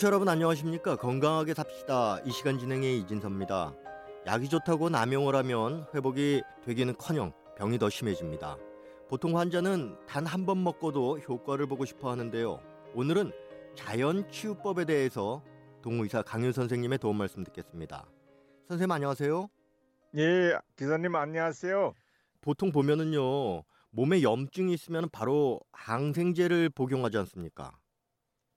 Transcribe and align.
청취자 0.00 0.06
여러분 0.06 0.30
안녕하십니까? 0.30 0.96
건강하게 0.96 1.52
삽시다. 1.52 2.20
이 2.24 2.30
시간 2.30 2.58
진행의 2.58 3.00
이진섭입니다. 3.00 3.74
약이 4.26 4.48
좋다고 4.48 4.88
남용을 4.88 5.34
하면 5.36 5.86
회복이 5.94 6.42
되기는커녕 6.64 7.34
병이 7.58 7.78
더 7.78 7.90
심해집니다. 7.90 8.56
보통 9.10 9.36
환자는 9.38 9.98
단 10.06 10.26
한 10.26 10.46
번 10.46 10.64
먹고도 10.64 11.18
효과를 11.18 11.66
보고 11.66 11.84
싶어 11.84 12.10
하는데요. 12.10 12.62
오늘은 12.94 13.30
자연 13.74 14.26
치유법에 14.30 14.86
대해서 14.86 15.42
동의사 15.82 16.22
강윤 16.22 16.52
선생님의 16.52 16.98
도움 16.98 17.18
말씀 17.18 17.44
듣겠습니다. 17.44 18.06
선생님 18.68 18.90
안녕하세요. 18.90 19.48
예, 20.16 20.58
기사님 20.76 21.14
안녕하세요. 21.14 21.92
보통 22.40 22.72
보면은요. 22.72 23.64
몸에 23.90 24.22
염증이 24.22 24.72
있으면 24.72 25.10
바로 25.12 25.60
항생제를 25.72 26.70
복용하지 26.70 27.18
않습니까? 27.18 27.72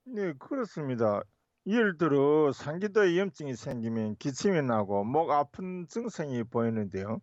네, 0.05 0.33
그렇습니다. 0.39 1.21
예를 1.65 1.97
들어 1.97 2.51
상기도에 2.51 3.17
염증이 3.17 3.55
생기면 3.55 4.17
기침이 4.17 4.61
나고 4.61 5.05
목 5.05 5.31
아픈 5.31 5.87
증상이 5.87 6.43
보이는데요. 6.43 7.21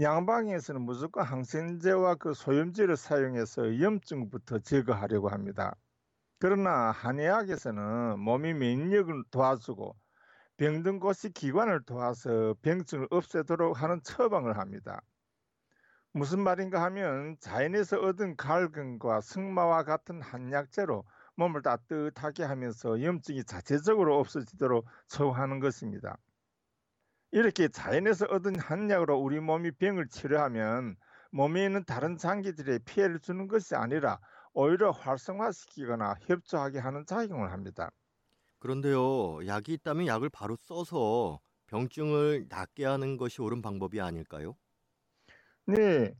양방에서는 0.00 0.82
무조건 0.82 1.24
항생제와 1.24 2.16
그 2.16 2.34
소염제를 2.34 2.96
사용해서 2.96 3.80
염증부터 3.80 4.58
제거하려고 4.58 5.28
합니다. 5.28 5.76
그러나 6.40 6.90
한의학에서는 6.90 8.18
몸이免疫을 8.18 9.22
도와주고 9.30 9.94
병든 10.56 10.98
곳이 10.98 11.30
기관을 11.32 11.84
도와서 11.84 12.56
병증을 12.62 13.06
없애도록 13.10 13.80
하는 13.80 14.02
처방을 14.02 14.58
합니다. 14.58 15.00
무슨 16.12 16.40
말인가 16.40 16.82
하면 16.82 17.36
자연에서 17.38 18.00
얻은 18.00 18.36
갈근과 18.36 19.20
승마와 19.20 19.84
같은 19.84 20.20
한약재로 20.22 21.04
몸을 21.36 21.62
따뜻하게 21.62 22.44
하면서 22.44 23.02
염증이 23.02 23.44
자체적으로 23.44 24.18
없어지도록 24.18 24.86
처우하는 25.08 25.60
것입니다. 25.60 26.16
이렇게 27.30 27.68
자연에서 27.68 28.26
얻은 28.26 28.58
한약으로 28.58 29.16
우리 29.18 29.38
몸이 29.40 29.72
병을 29.72 30.08
치료하면 30.08 30.96
몸에 31.30 31.64
있는 31.66 31.84
다른 31.84 32.16
장기들에 32.16 32.80
피해를 32.80 33.20
주는 33.20 33.46
것이 33.48 33.74
아니라 33.76 34.18
오히려 34.54 34.90
활성화시키거나 34.90 36.16
협조하게 36.22 36.78
하는 36.80 37.04
작용을 37.06 37.52
합니다. 37.52 37.90
그런데요, 38.58 39.46
약이 39.46 39.72
있다면 39.74 40.06
약을 40.06 40.28
바로 40.30 40.56
써서 40.56 41.40
병증을 41.66 42.46
낫게 42.50 42.84
하는 42.84 43.16
것이 43.16 43.40
옳은 43.42 43.62
방법이 43.62 44.00
아닐까요? 44.00 44.56
네. 45.64 46.14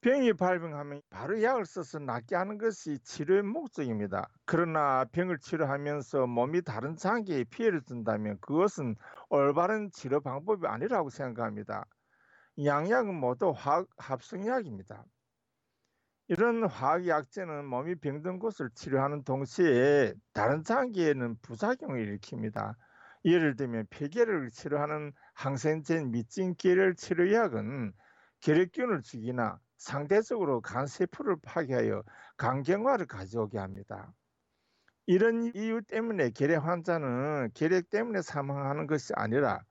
병이 0.00 0.34
발병하면 0.34 1.02
바로 1.10 1.42
약을 1.42 1.66
써서 1.66 1.98
낫게 1.98 2.36
하는 2.36 2.56
것이 2.56 2.98
치료의 3.00 3.42
목적입니다. 3.42 4.28
그러나 4.44 5.04
병을 5.06 5.38
치료하면서 5.40 6.28
몸이 6.28 6.62
다른 6.62 6.94
장기에 6.96 7.44
피해를 7.44 7.82
준다면 7.82 8.38
그것은 8.40 8.94
올바른 9.28 9.90
치료 9.90 10.20
방법이 10.20 10.68
아니라고 10.68 11.10
생각합니다. 11.10 11.84
양약은 12.64 13.12
모두 13.12 13.50
화학 13.50 13.88
합성약입니다. 13.96 15.04
이런 16.28 16.64
화학약제는 16.68 17.66
몸이 17.66 17.96
병든 17.96 18.38
곳을 18.38 18.70
치료하는 18.74 19.24
동시에 19.24 20.14
다른 20.32 20.62
장기에는 20.62 21.38
부작용을 21.42 22.18
일으킵니다. 22.18 22.74
예를 23.24 23.56
들면 23.56 23.86
폐결을 23.90 24.50
치료하는 24.50 25.12
항생제 25.34 26.04
미증계열 26.04 26.94
치료약은 26.94 27.94
결핵균을 28.40 29.02
죽이나 29.02 29.58
상대적으로 29.78 30.60
간 30.60 30.86
세포를 30.86 31.36
파괴하여 31.42 32.02
간경화를 32.36 33.06
가져오게 33.06 33.58
합니다. 33.58 34.12
이런 35.06 35.50
이유 35.54 35.80
때문에 35.82 36.30
결핵 36.30 36.62
환자는 36.62 37.52
결핵 37.54 37.88
때문에 37.88 38.20
사망하는 38.20 38.86
것이 38.86 39.12
아니라 39.16 39.62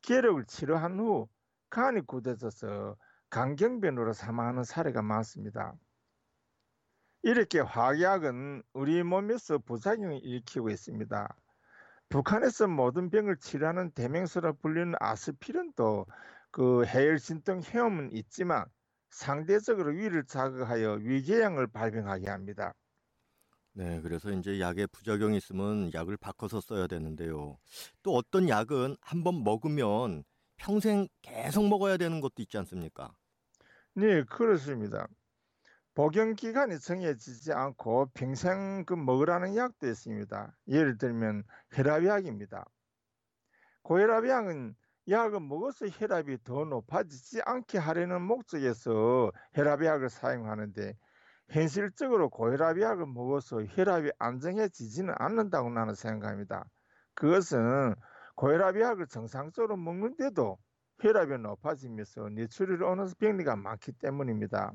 결핵을 0.00 0.44
치료한 0.46 0.98
후 0.98 1.28
간이 1.70 2.00
굳어져서 2.06 2.96
간경변으로 3.30 4.12
사망하는 4.12 4.64
사례가 4.64 5.02
많습니다. 5.02 5.74
이렇게 7.22 7.60
화약은 7.60 8.62
우리 8.72 9.02
몸에서 9.04 9.58
부작용을 9.58 10.18
일으키고 10.24 10.70
있습니다. 10.70 11.36
북한에서 12.08 12.66
모든 12.66 13.08
병을 13.10 13.36
치료하는 13.36 13.92
대명사로 13.92 14.54
불리는 14.54 14.94
아스피린도 14.98 16.06
그 16.50 16.84
해열진등 16.84 17.62
해염은 17.62 18.12
있지만 18.12 18.66
상대적으로 19.12 19.92
위를 19.92 20.24
자극하여 20.24 20.94
위궤양을 20.94 21.68
발병하게 21.68 22.28
합니다. 22.30 22.74
네, 23.74 24.00
그래서 24.02 24.30
이제 24.32 24.60
약에 24.60 24.86
부작용이 24.86 25.36
있으면 25.38 25.90
약을 25.94 26.16
바꿔서 26.18 26.60
써야 26.60 26.86
되는데요. 26.86 27.58
또 28.02 28.14
어떤 28.14 28.48
약은 28.48 28.96
한 29.00 29.22
번 29.24 29.42
먹으면 29.44 30.24
평생 30.56 31.08
계속 31.22 31.68
먹어야 31.68 31.96
되는 31.96 32.20
것도 32.20 32.42
있지 32.42 32.58
않습니까? 32.58 33.14
네, 33.94 34.22
그렇습니다. 34.24 35.06
복용 35.94 36.34
기간이 36.36 36.80
정해지지 36.80 37.52
않고 37.52 38.10
평생 38.14 38.84
그 38.86 38.94
먹으라는 38.94 39.56
약도 39.56 39.88
있습니다. 39.88 40.56
예를 40.68 40.98
들면 40.98 41.44
혈압약입니다. 41.72 42.66
고혈압약은 43.82 44.74
약을 45.08 45.40
먹어서 45.40 45.86
혈압이 45.88 46.44
더 46.44 46.64
높아지지 46.64 47.40
않게 47.44 47.78
하려는 47.78 48.22
목적에서 48.22 49.32
혈압약을 49.54 50.08
사용하는데 50.08 50.94
현실적으로 51.50 52.30
고혈압약을 52.30 53.06
먹어서 53.06 53.62
혈압이 53.64 54.10
안정해지지는 54.18 55.14
않는다고 55.18 55.70
나는 55.70 55.94
생각합니다. 55.94 56.64
그것은 57.14 57.94
고혈압약을 58.36 59.08
정상적으로 59.08 59.76
먹는데도 59.76 60.56
혈압이 61.00 61.36
높아지면서 61.38 62.28
뇌출혈이 62.30 62.84
오는 62.84 63.08
병리가 63.18 63.56
많기 63.56 63.92
때문입니다. 63.92 64.72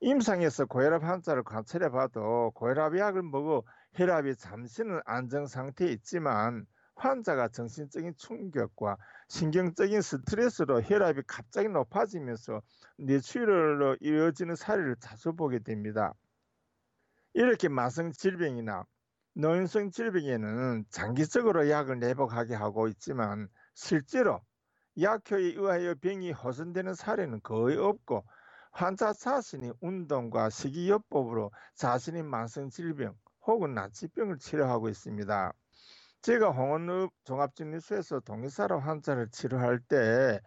임상에서 0.00 0.66
고혈압 0.66 1.04
환자를 1.04 1.44
관찰해 1.44 1.90
봐도 1.90 2.50
고혈압 2.54 2.96
약을 2.96 3.22
먹어 3.22 3.62
혈압이 3.92 4.36
잠시는 4.36 5.00
안정 5.04 5.46
상태에 5.46 5.88
있지만 5.92 6.66
환자가 6.96 7.48
정신적인 7.48 8.14
충격과 8.16 8.96
신경적인 9.28 10.00
스트레스로 10.00 10.82
혈압이 10.82 11.22
갑자기 11.26 11.68
높아지면서 11.68 12.62
뇌출혈로 12.98 13.96
이어지는 14.00 14.54
사례를 14.56 14.96
자주 15.00 15.32
보게 15.34 15.58
됩니다. 15.58 16.14
이렇게 17.34 17.68
만성 17.68 18.12
질병이나 18.12 18.84
노인성 19.34 19.90
질병에는 19.90 20.84
장기적으로 20.90 21.68
약을 21.68 21.98
내복하게 21.98 22.54
하고 22.54 22.86
있지만 22.88 23.48
실제로 23.74 24.40
약효에 25.00 25.40
의하여 25.40 25.96
병이 26.00 26.30
호전되는 26.30 26.94
사례는 26.94 27.40
거의 27.42 27.76
없고 27.76 28.24
환자 28.70 29.12
자신이 29.12 29.72
운동과 29.80 30.50
식이요법으로 30.50 31.50
자신의 31.74 32.22
만성 32.22 32.70
질병 32.70 33.16
혹은 33.46 33.74
난치병을 33.74 34.38
치료하고 34.38 34.88
있습니다. 34.88 35.52
제가 36.24 36.52
홍원읍 36.52 37.12
종합진료소에서 37.24 38.20
동의사로 38.20 38.80
환자를 38.80 39.28
치료할 39.28 39.78
때 39.78 40.40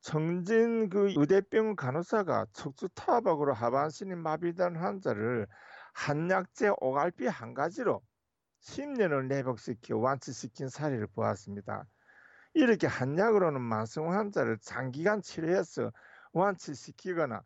정진 0.00 0.88
그 0.88 1.12
의대병원 1.16 1.76
간호사가 1.76 2.46
척추 2.52 2.88
타박으로 2.88 3.54
하반신이 3.54 4.16
마비된 4.16 4.74
환자를 4.74 5.46
한약제 5.94 6.72
오갈피 6.80 7.28
한 7.28 7.54
가지로 7.54 8.02
10년을 8.62 9.28
내복시켜 9.28 9.96
완치시킨 9.96 10.68
사례를 10.68 11.06
보았습니다. 11.06 11.84
이렇게 12.54 12.88
한약으로는 12.88 13.60
만성 13.60 14.12
환자를 14.12 14.58
장기간 14.58 15.22
치료해서 15.22 15.92
완치시키거나 16.32 17.42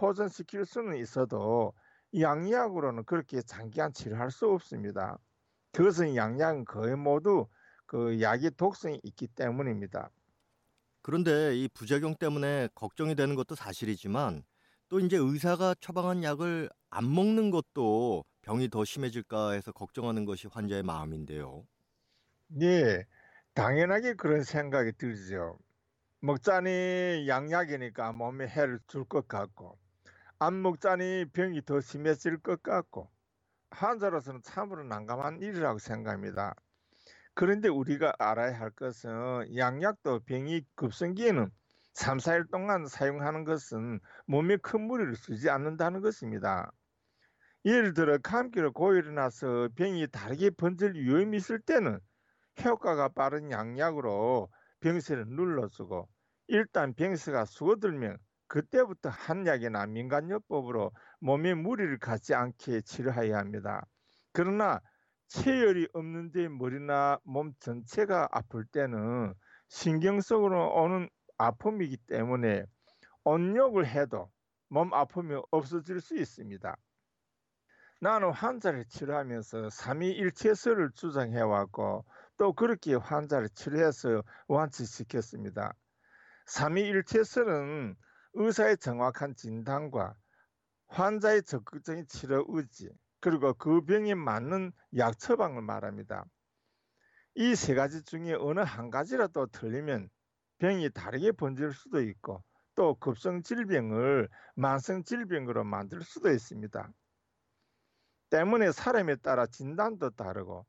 호전시킬 0.00 0.64
수는 0.64 0.96
있어도 0.96 1.74
양약으로는 2.18 3.04
그렇게 3.04 3.42
장기간 3.42 3.92
치료할 3.92 4.30
수 4.30 4.50
없습니다. 4.50 5.18
그것은 5.78 6.14
양약은 6.16 6.64
거의 6.66 6.94
모두 6.96 7.48
그 7.86 8.20
약의 8.20 8.50
독성이 8.58 9.00
있기 9.02 9.28
때문입니다. 9.28 10.10
그런데 11.02 11.56
이 11.56 11.68
부작용 11.68 12.14
때문에 12.16 12.68
걱정이 12.74 13.14
되는 13.14 13.34
것도 13.34 13.54
사실이지만 13.54 14.44
또 14.88 15.00
이제 15.00 15.16
의사가 15.16 15.74
처방한 15.80 16.22
약을 16.22 16.70
안 16.90 17.14
먹는 17.14 17.50
것도 17.50 18.24
병이 18.42 18.68
더 18.70 18.84
심해질까 18.84 19.52
해서 19.52 19.72
걱정하는 19.72 20.24
것이 20.24 20.48
환자의 20.48 20.82
마음인데요. 20.82 21.66
네, 22.48 23.04
당연하게 23.54 24.14
그런 24.14 24.42
생각이 24.44 24.92
들죠. 24.98 25.58
먹자니 26.22 27.26
양약이니까 27.28 28.12
몸에 28.14 28.48
해를 28.48 28.80
줄 28.88 29.04
것 29.06 29.28
같고 29.28 29.78
안 30.38 30.62
먹자니 30.62 31.26
병이 31.32 31.64
더 31.64 31.80
심해질 31.80 32.38
것 32.40 32.62
같고 32.62 33.10
환자로서는 33.70 34.42
참으로 34.42 34.84
난감한 34.84 35.40
일이라고 35.40 35.78
생각합니다. 35.78 36.54
그런데 37.34 37.68
우리가 37.68 38.14
알아야 38.18 38.58
할 38.58 38.70
것은 38.70 39.56
양약도 39.56 40.20
병이 40.24 40.64
급성기에는 40.74 41.50
3, 41.94 42.18
4일 42.18 42.50
동안 42.50 42.86
사용하는 42.86 43.44
것은 43.44 44.00
몸에 44.26 44.56
큰 44.56 44.82
무리를 44.82 45.14
주지 45.14 45.50
않는다는 45.50 46.00
것입니다. 46.00 46.72
예를 47.64 47.92
들어 47.92 48.18
감기를 48.18 48.72
고열이 48.72 49.12
나서 49.12 49.68
병이 49.74 50.08
다르게 50.08 50.50
번질 50.50 50.94
위험이 50.94 51.36
있을 51.36 51.60
때는 51.60 51.98
효과가 52.64 53.08
빠른 53.10 53.50
양약으로 53.50 54.48
병세를 54.80 55.26
눌러주고 55.26 56.08
일단 56.48 56.94
병세가 56.94 57.44
수어들면 57.44 58.16
그때부터 58.48 59.10
한약이나 59.10 59.86
민간요법으로 59.86 60.92
몸에 61.20 61.54
무리를 61.54 61.98
갖지 61.98 62.34
않게 62.34 62.80
치료해야 62.80 63.38
합니다. 63.38 63.86
그러나 64.32 64.80
체열이 65.28 65.88
없는데 65.92 66.48
머리나 66.48 67.18
몸 67.24 67.52
전체가 67.60 68.28
아플 68.32 68.64
때는 68.64 69.34
신경성으로 69.68 70.74
오는 70.74 71.08
아픔이기 71.36 71.98
때문에 72.08 72.64
온욕을 73.24 73.86
해도 73.86 74.30
몸 74.68 74.92
아픔이 74.94 75.40
없어질 75.50 76.00
수 76.00 76.16
있습니다. 76.16 76.76
나는 78.00 78.30
환자를 78.30 78.84
치료하면서 78.86 79.70
삼위일체설을 79.70 80.92
주장해 80.92 81.40
왔고 81.40 82.04
또 82.36 82.52
그렇게 82.52 82.94
환자를 82.94 83.48
치료해서 83.50 84.22
완치시켰습니다. 84.46 85.74
삼위일체설은 86.46 87.96
의사의 88.34 88.78
정확한 88.78 89.34
진단과 89.36 90.16
환자의 90.88 91.44
적극적인 91.44 92.06
치료 92.08 92.44
의지 92.48 92.90
그리고 93.20 93.54
그 93.54 93.82
병에 93.84 94.14
맞는 94.14 94.72
약 94.96 95.18
처방을 95.18 95.62
말합니다. 95.62 96.24
이 97.36 97.54
세 97.54 97.74
가지 97.74 98.02
중에 98.02 98.34
어느 98.34 98.60
한 98.60 98.90
가지라도 98.90 99.46
틀리면 99.46 100.10
병이 100.58 100.90
다르게 100.90 101.32
번질 101.32 101.72
수도 101.72 102.02
있고 102.02 102.44
또 102.74 102.96
급성 102.96 103.42
질병을 103.42 104.28
만성 104.56 105.02
질병으로 105.04 105.64
만들 105.64 106.02
수도 106.02 106.30
있습니다. 106.30 106.92
때문에 108.30 108.72
사람에 108.72 109.16
따라 109.16 109.46
진단도 109.46 110.10
다르고 110.10 110.66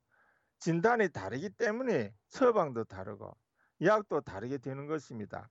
진단이 0.60 1.10
다르기 1.12 1.50
때문에 1.52 2.14
처방도 2.30 2.86
다르고 2.86 3.38
약도 3.84 4.22
다르게 4.22 4.58
되는 4.58 4.88
것입니다. 4.88 5.50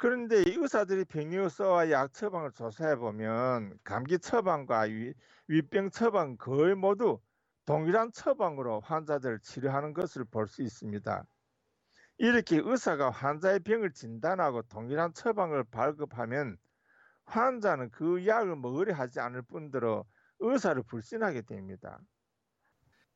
그런데 0.00 0.36
의사들이 0.46 1.04
병리서와 1.04 1.90
약 1.90 2.14
처방을 2.14 2.52
조사해 2.52 2.96
보면 2.96 3.78
감기 3.84 4.18
처방과 4.18 4.84
위, 4.84 5.12
위병 5.46 5.90
처방 5.90 6.38
거의 6.38 6.74
모두 6.74 7.20
동일한 7.66 8.10
처방으로 8.10 8.80
환자들을 8.80 9.40
치료하는 9.40 9.92
것을 9.92 10.24
볼 10.24 10.46
수 10.46 10.62
있습니다. 10.62 11.26
이렇게 12.16 12.62
의사가 12.64 13.10
환자의 13.10 13.60
병을 13.60 13.92
진단하고 13.92 14.62
동일한 14.62 15.12
처방을 15.12 15.64
발급하면 15.64 16.56
환자는 17.26 17.90
그 17.90 18.26
약을 18.26 18.56
먹으려 18.56 18.94
하지 18.94 19.20
않을 19.20 19.42
뿐더러 19.42 20.06
의사를 20.38 20.82
불신하게 20.82 21.42
됩니다. 21.42 22.00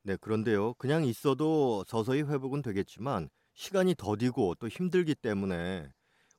네, 0.03 0.17
그런데요. 0.21 0.75
그냥 0.75 1.05
있어도 1.05 1.83
서서히 1.87 2.23
회복은 2.25 2.61
되겠지만 2.61 3.31
시간이 3.55 3.95
더디고 3.97 4.57
또 4.57 4.69
힘들기 4.69 5.15
때문에 5.15 5.91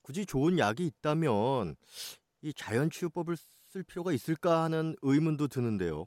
굳이 0.05 0.27
좋은 0.27 0.59
약이 0.59 0.85
있다면 0.85 1.75
이 2.43 2.53
자연 2.53 2.91
치유법을 2.91 3.35
쓸 3.69 3.81
필요가 3.81 4.11
있을까 4.11 4.61
하는 4.61 4.95
의문도 5.01 5.47
드는데요. 5.47 6.05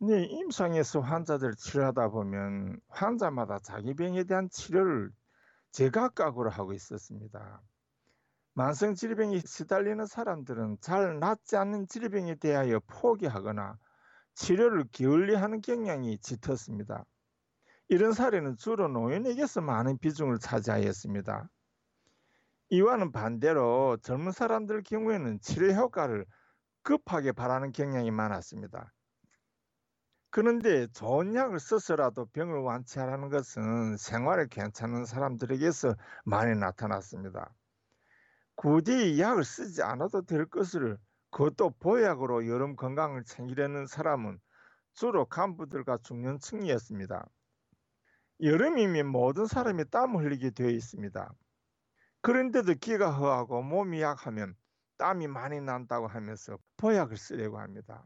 네, 0.00 0.24
임상에서 0.24 0.98
환자들 0.98 1.54
치료하다 1.54 2.08
보면 2.08 2.80
환자마다 2.88 3.60
자기 3.60 3.94
병에 3.94 4.24
대한 4.24 4.48
치료를 4.50 5.12
제각각으로 5.70 6.50
하고 6.50 6.72
있었습니다. 6.72 7.62
만성 8.54 8.96
질병이 8.96 9.40
시달리는 9.46 10.04
사람들은 10.04 10.78
잘 10.80 11.20
낫지 11.20 11.54
않는 11.56 11.86
질병에 11.86 12.34
대하여 12.34 12.80
포기하거나 12.88 13.78
치료를 14.34 14.88
기울리하는 14.90 15.60
경향이 15.60 16.18
짙었습니다. 16.18 17.04
이런 17.88 18.10
사례는 18.10 18.56
주로 18.56 18.88
노인에게서 18.88 19.60
많은 19.60 19.96
비중을 19.98 20.40
차지하였습니다. 20.40 21.48
이와는 22.68 23.12
반대로 23.12 23.96
젊은 24.02 24.32
사람들 24.32 24.82
경우에는 24.82 25.40
치료 25.40 25.72
효과를 25.72 26.26
급하게 26.82 27.32
바라는 27.32 27.72
경향이 27.72 28.10
많았습니다. 28.10 28.92
그런데 30.30 30.86
좋은 30.88 31.34
약을 31.34 31.58
써서라도 31.60 32.26
병을 32.26 32.58
완치하라는 32.58 33.30
것은 33.30 33.96
생활에 33.96 34.46
괜찮은 34.50 35.04
사람들에게서 35.04 35.94
많이 36.24 36.58
나타났습니다. 36.58 37.54
굳이 38.56 39.20
약을 39.20 39.44
쓰지 39.44 39.82
않아도 39.82 40.22
될 40.22 40.46
것을 40.46 40.98
그것도 41.30 41.74
보약으로 41.78 42.48
여름 42.48 42.74
건강을 42.74 43.24
챙기려는 43.24 43.86
사람은 43.86 44.40
주로 44.94 45.26
간부들과 45.26 45.98
중년층이었습니다. 46.02 47.26
여름이면 48.42 49.06
모든 49.06 49.46
사람이 49.46 49.90
땀 49.90 50.16
흘리게 50.16 50.50
되어 50.50 50.68
있습니다. 50.68 51.32
그런데도 52.26 52.74
기가 52.80 53.12
허하고 53.12 53.62
몸이 53.62 54.02
약하면 54.02 54.56
땀이 54.98 55.28
많이 55.28 55.60
난다고 55.60 56.08
하면서 56.08 56.58
보약을 56.76 57.16
쓰려고 57.16 57.60
합니다. 57.60 58.04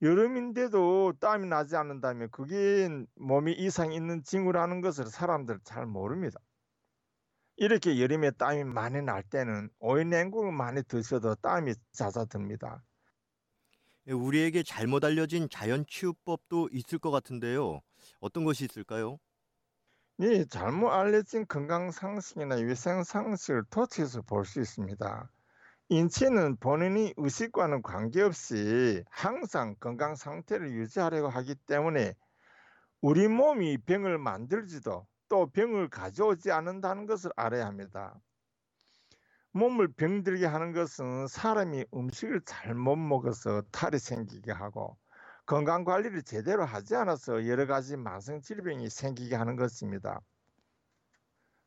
여름인데도 0.00 1.12
땀이 1.20 1.46
나지 1.46 1.76
않는다면 1.76 2.30
그게 2.30 2.88
몸이 3.16 3.52
이상 3.52 3.92
있는 3.92 4.22
징후라는 4.22 4.80
것을 4.80 5.08
사람들 5.08 5.58
잘 5.62 5.84
모릅니다. 5.84 6.40
이렇게 7.58 8.00
여름에 8.00 8.30
땀이 8.30 8.64
많이 8.64 9.02
날 9.02 9.22
때는 9.24 9.68
오이 9.78 10.06
냉국을 10.06 10.50
많이 10.50 10.82
드셔도 10.82 11.34
땀이 11.34 11.74
잦아듭니다. 11.92 12.82
예, 14.06 14.12
우리에게 14.12 14.62
잘못 14.62 15.04
알려진 15.04 15.50
자연 15.50 15.84
치유법도 15.86 16.70
있을 16.72 16.98
것 16.98 17.10
같은데요. 17.10 17.82
어떤 18.20 18.44
것이 18.44 18.64
있을까요? 18.64 19.18
네, 20.16 20.44
잘못 20.46 20.90
알려진 20.90 21.46
건강 21.46 21.90
상식이나 21.90 22.54
위생 22.56 23.02
상식을 23.02 23.64
토치해서 23.70 24.22
볼 24.22 24.44
수 24.46 24.60
있습니다. 24.60 25.30
인체는 25.90 26.56
본인이 26.58 27.14
의식과는 27.16 27.82
관계없이 27.82 29.04
항상 29.10 29.76
건강 29.80 30.14
상태를 30.16 30.72
유지하려고 30.72 31.28
하기 31.28 31.56
때문에 31.66 32.14
우리 33.02 33.28
몸이 33.28 33.78
병을 33.84 34.18
만들지도 34.18 35.06
또 35.28 35.50
병을 35.52 35.90
가져오지 35.90 36.52
않는다는 36.52 37.06
것을 37.06 37.32
알아야 37.36 37.66
합니다. 37.66 38.20
몸을 39.52 39.92
병들게 39.94 40.44
하는 40.46 40.72
것은 40.72 41.26
사람이 41.26 41.86
음식을 41.94 42.42
잘못 42.44 42.96
먹어서 42.96 43.62
탈이 43.72 43.98
생기게 43.98 44.52
하고 44.52 44.98
건강 45.52 45.84
관리를 45.84 46.22
제대로 46.22 46.64
하지 46.64 46.96
않아서 46.96 47.46
여러 47.46 47.66
가지 47.66 47.98
만성 47.98 48.40
질병이 48.40 48.88
생기게 48.88 49.36
하는 49.36 49.54
것입니다. 49.54 50.18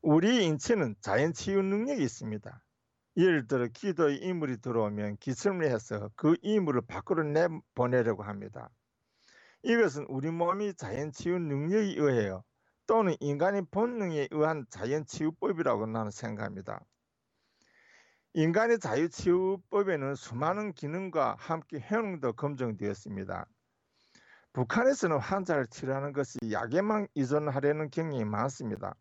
우리 0.01 0.43
인체는 0.43 0.95
자연 1.01 1.33
치유 1.33 1.61
능력이 1.61 2.01
있습니다. 2.01 2.63
예를 3.17 3.45
들어 3.45 3.67
기도의 3.67 4.23
이물이 4.23 4.61
들어오면 4.61 5.17
기침을 5.17 5.69
해서 5.69 6.09
그 6.15 6.35
이물을 6.41 6.81
밖으로 6.87 7.25
내 7.25 7.47
보내려고 7.75 8.23
합니다. 8.23 8.71
이것은 9.61 10.07
우리 10.09 10.31
몸이 10.31 10.73
자연 10.73 11.11
치유 11.11 11.37
능력에 11.37 11.93
의해요. 12.01 12.43
또는 12.87 13.15
인간의 13.19 13.67
본능에 13.69 14.29
의한 14.31 14.65
자연 14.71 15.05
치유법이라고 15.05 15.85
나는 15.85 16.09
생각합니다. 16.09 16.83
인간의 18.33 18.79
자유 18.79 19.09
치유법에는 19.09 20.15
수많은 20.15 20.73
기능과 20.73 21.35
함께 21.37 21.79
효능도 21.87 22.33
검증되었습니다. 22.33 23.45
북한에서는 24.55 25.17
환자를 25.19 25.67
치료하는 25.67 26.13
것이 26.13 26.37
약에만 26.49 27.09
의존하려는 27.13 27.89
경향이 27.89 28.23
많습니다. 28.23 28.95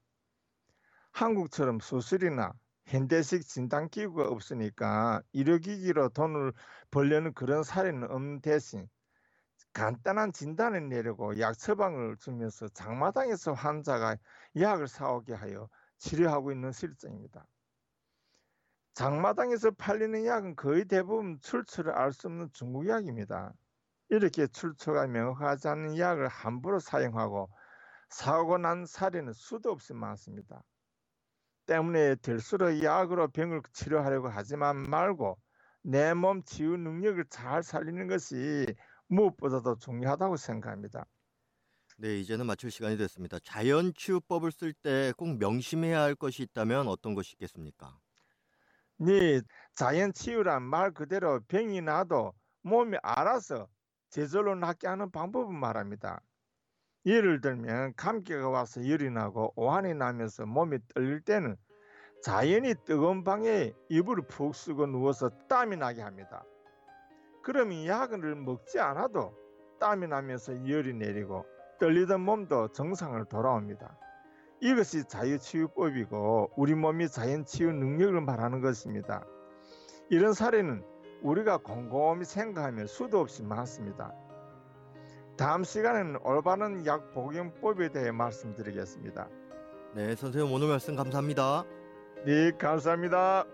한국처럼 1.13 1.79
수술이나 1.79 2.53
현대식 2.87 3.47
진단기구가 3.47 4.27
없으니까 4.29 5.23
의료기기로 5.33 6.09
돈을 6.09 6.53
벌려는 6.91 7.33
그런 7.35 7.63
사례는 7.63 8.11
없는 8.11 8.41
대신 8.41 8.89
간단한 9.73 10.33
진단을 10.33 10.89
내려고 10.89 11.39
약 11.39 11.57
처방을 11.57 12.17
주면서 12.19 12.69
장마당에서 12.69 13.53
환자가 13.53 14.17
약을 14.59 14.89
사오게 14.89 15.35
하여 15.35 15.69
치료하고 15.99 16.51
있는 16.51 16.73
실정입니다. 16.73 17.47
장마당에서 18.95 19.71
팔리는 19.71 20.27
약은 20.27 20.57
거의 20.57 20.85
대부분 20.87 21.39
출처를 21.41 21.93
알 21.93 22.13
수 22.13 22.27
없는 22.27 22.51
중국 22.53 22.89
약입니다. 22.89 23.55
이렇게 24.17 24.47
출처가 24.47 25.07
명확하지 25.09 25.69
않은 25.69 25.99
약을 25.99 26.29
함부로 26.29 26.79
사용하고 26.81 27.51
사고 28.11 28.59
난 28.59 28.87
사례는 28.87 29.33
수도 29.35 29.71
없이 29.73 29.95
많습니다. 29.95 30.63
때문에 31.67 32.17
될수록 32.17 32.83
약으로 32.83 33.29
병을 33.29 33.61
치료하려고 33.73 34.29
하지만 34.29 34.77
말고 34.89 35.39
내 35.83 36.15
몸 36.15 36.43
치유 36.45 36.77
능력을 36.79 37.23
잘 37.31 37.63
살리는 37.63 38.07
것이 38.09 38.67
무엇보다도 39.09 39.77
중요하다고 39.79 40.37
생각합니다. 40.37 41.05
네, 41.97 42.19
이제는 42.21 42.47
마칠 42.47 42.71
시간이 42.71 42.97
됐습니다. 42.97 43.39
자연 43.41 43.93
치유법을 43.95 44.53
쓸 44.53 44.73
때 44.75 45.13
꼭 45.17 45.39
명심해야 45.39 46.01
할 46.01 46.15
것이 46.15 46.43
있다면 46.43 46.89
어떤 46.89 47.15
것이 47.15 47.33
있겠습니까? 47.35 48.01
네, 48.99 49.41
자연 49.75 50.13
치유란 50.13 50.63
말 50.63 50.93
그대로 50.93 51.41
병이 51.49 51.81
나도 51.83 52.33
몸이 52.63 52.97
알아서 53.03 53.69
제절로 54.15 54.55
낫게 54.55 54.87
하는 54.87 55.11
방법을 55.11 55.53
말합니다. 55.53 56.21
예를 57.05 57.41
들면 57.41 57.95
감기가 57.97 58.49
와서 58.49 58.89
열이 58.89 59.11
나고 59.11 59.53
오한이 59.57 59.95
나면서 59.95 60.47
몸이 60.47 60.79
떨릴 60.95 61.21
때는 61.23 61.57
자연히 62.23 62.77
뜨거운 62.85 63.25
방에 63.25 63.73
이불을 63.89 64.29
푹 64.29 64.55
쓰고 64.55 64.87
누워서 64.87 65.31
땀이 65.49 65.79
나게 65.79 66.03
합니다. 66.03 66.45
그러면 67.43 67.87
약을 67.87 68.37
먹지 68.37 68.79
않아도 68.79 69.37
땀이 69.81 70.07
나면서 70.07 70.65
열이 70.69 70.95
내리고 70.95 71.45
떨리던 71.81 72.21
몸도 72.21 72.69
정상을 72.69 73.25
돌아옵니다. 73.25 73.99
이것이 74.61 75.09
자유치유법이고 75.09 76.53
우리 76.57 76.77
몸이 76.77 77.09
자연치유 77.09 77.73
능력을 77.73 78.21
말하는 78.21 78.61
것입니다. 78.61 79.27
이런 80.09 80.35
사례는 80.35 80.94
우리가 81.25 81.57
곰곰이 81.57 82.25
생각하면 82.27 82.87
수도 82.87 83.21
없이 83.21 83.43
많습니다. 83.43 84.13
다음 85.37 85.65
시간에는 85.65 86.21
올바른 86.23 86.87
약 86.87 87.13
복용법에 87.13 87.89
대해 87.89 88.13
말씀드리겠습니다. 88.13 89.29
네, 89.95 90.15
선생님 90.15 90.53
오늘 90.53 90.69
말씀 90.69 90.95
감사합니다. 90.95 91.65
네, 92.27 92.51
감사합니다. 92.53 93.47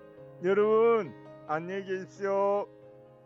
여러분, 0.42 1.14
안녕히 1.46 1.84
계십시오. 1.84 2.66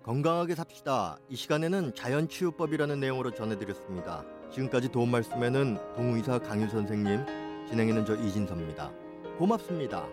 건강하게 0.02 0.54
삽시다. 0.54 1.16
이 1.30 1.36
시간에는 1.36 1.94
자연치유법이라는 1.94 3.00
내용으로 3.00 3.30
전해드렸습니다. 3.30 4.24
지금까지 4.50 4.92
도움 4.92 5.10
말씀에는 5.10 5.78
동의사 5.96 6.38
강유 6.38 6.68
선생님, 6.68 7.24
진행에는 7.68 8.04
저 8.04 8.14
이진섭입니다. 8.14 8.92
고맙습니다. 9.38 10.06